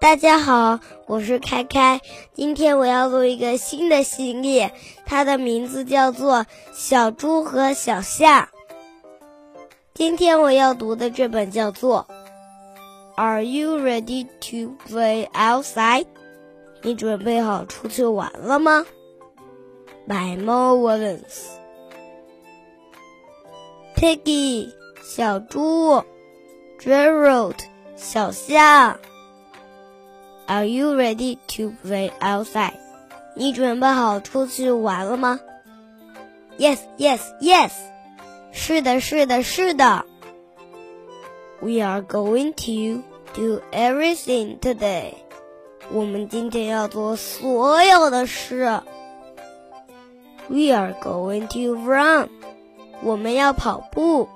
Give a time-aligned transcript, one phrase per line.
[0.00, 2.00] 大家好，我是开开。
[2.32, 4.72] 今天我要录一个新的系列，
[5.04, 8.42] 它的名字叫做《小猪和小象》。
[9.94, 12.06] 今天我要读的这本叫做
[13.20, 16.04] 《Are you ready to play outside？》
[16.82, 18.86] 你准备好出去玩了吗
[20.06, 21.58] ？By Mo Willems。
[23.96, 24.70] Piggy
[25.02, 26.04] 小猪
[26.78, 27.56] ，Gerald
[27.96, 29.00] 小象。
[30.47, 32.73] Are you ready to play outside？
[33.35, 35.39] 你准备好出去玩了吗？
[36.57, 37.71] Yes, yes, yes。
[38.51, 40.05] 是的，是的，是的。
[41.59, 43.01] We are going to
[43.33, 45.13] do everything today。
[45.91, 48.81] 我们今天要做所有的事。
[50.49, 52.29] We are going to run。
[53.01, 54.29] 我们要跑步。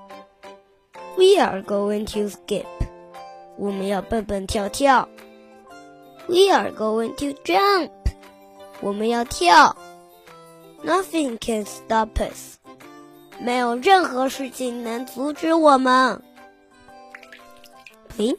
[1.18, 2.66] We are going to skip。
[3.58, 5.08] 我们要蹦蹦跳跳。
[6.28, 7.92] We are going to jump.
[8.82, 9.76] 我们要跳。
[10.84, 12.58] Nothing can stop us.
[13.40, 16.22] 没有任何事情能阻止我们。
[18.18, 18.38] Blink，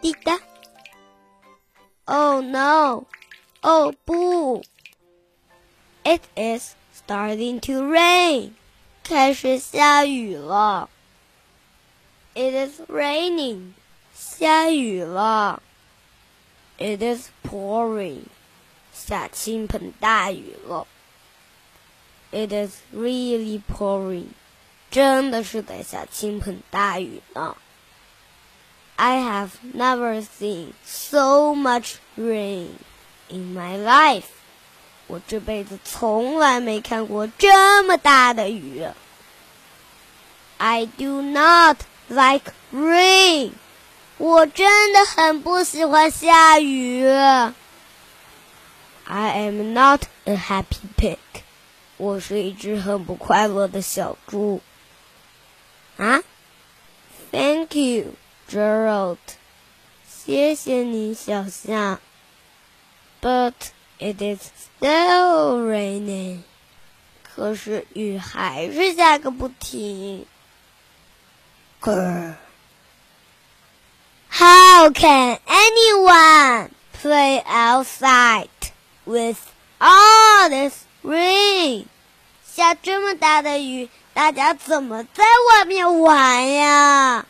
[0.00, 0.38] 滴答。
[2.04, 3.04] Oh no!
[3.62, 4.62] Oh 不！
[6.04, 8.52] It is starting to rain.
[9.02, 10.88] 开始下雨了。
[12.34, 13.72] It is raining.
[14.14, 15.62] 下雨了。
[16.80, 18.24] It is pouring，
[18.92, 20.86] 下倾盆大雨了。
[22.32, 24.26] It is really pouring，
[24.90, 27.56] 真的是在下倾盆大雨呢。
[28.96, 32.68] I have never seen so much rain
[33.28, 34.24] in my life，
[35.06, 38.86] 我这辈子从来没看过这么大的雨。
[40.58, 41.78] I do not
[42.08, 43.52] like rain。
[44.21, 47.03] 我真的很不喜欢下雨。
[47.07, 47.55] I
[49.31, 51.17] am not a happy pig。
[51.97, 54.61] 我是一只很不快乐的小猪。
[55.97, 56.21] 啊
[57.31, 58.13] ？Thank you,
[58.47, 59.17] Gerald。
[60.07, 61.99] 谢谢你，小象。
[63.23, 63.53] But
[63.97, 66.41] it is still raining。
[67.23, 70.27] 可是雨还是下个不停。
[74.80, 78.48] Grr。How can anyone play outside
[79.04, 81.86] with all this rain？
[82.44, 87.26] 下这么大的雨，大家怎么在外面玩呀？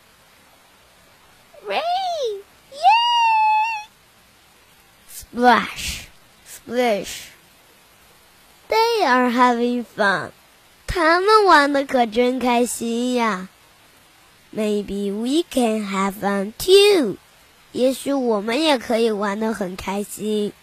[1.66, 3.88] Rain, yay!
[5.10, 6.06] Splash,
[6.46, 7.30] splash.
[8.68, 10.30] They are having fun.
[10.86, 13.48] 他们玩的可真开心呀。
[14.52, 17.18] Maybe we can have fun too.
[17.71, 20.53] 也许我们也可以玩得很开心。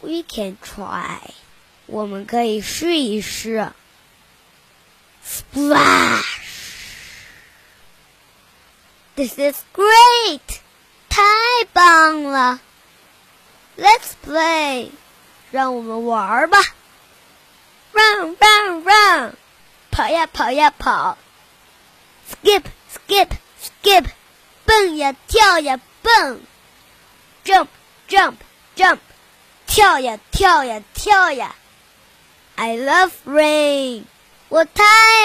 [0.00, 1.18] We can try.
[1.86, 3.72] 我们可以试一试。
[5.24, 6.24] Splash!
[9.16, 10.60] This is great!
[11.08, 11.22] 太
[11.72, 12.60] 棒了
[13.76, 14.90] ！Let's play.
[15.50, 16.58] 让我们玩吧。
[17.92, 19.32] Run, run, run!
[19.90, 21.16] 跑呀跑呀跑。
[22.28, 24.06] skip skip skip，
[24.65, 26.39] 蹦呀跳呀蹦，
[27.43, 27.67] jump
[28.07, 28.35] jump
[28.75, 28.99] jump，
[29.65, 31.55] 跳呀跳呀跳呀。
[32.55, 34.05] I love rain，
[34.49, 34.83] 我太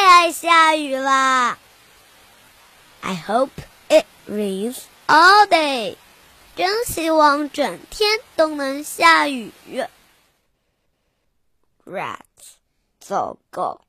[0.09, 1.59] 爱下雨啦。
[3.01, 3.51] I hope
[3.89, 5.97] it rains all day，
[6.57, 9.53] 真希望整天都能下雨。
[11.85, 12.57] Rats，
[12.99, 13.83] 糟糕。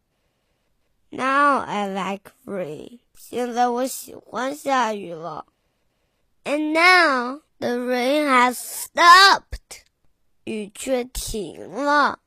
[1.10, 3.00] Now I like rain.
[3.25, 5.47] 现在我喜欢下雨了。
[6.43, 9.85] And now the rain has stopped.
[10.43, 12.19] 雨却停了。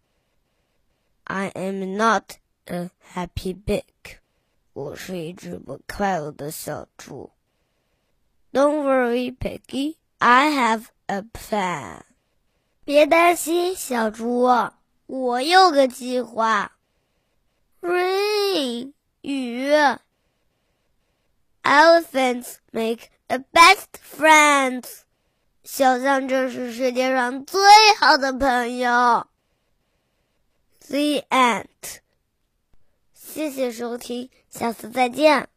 [1.25, 3.83] I am not a happy pig.
[4.71, 7.31] 我是一只不快乐的小猪。
[8.53, 9.97] Don't worry, Piggy.
[10.19, 12.03] I have a plan.
[12.85, 14.47] 别担心，小猪，
[15.07, 16.71] 我有个计划。
[17.81, 19.73] Rain，雨。
[21.65, 25.01] Elephants make the best friends。
[25.63, 27.59] 小象真是世界上最
[27.99, 29.27] 好的朋友。
[30.87, 31.65] The and。
[33.15, 35.49] 谢谢收听，下次再见。